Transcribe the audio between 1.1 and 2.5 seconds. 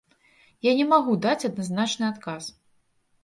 даць адназначны адказ.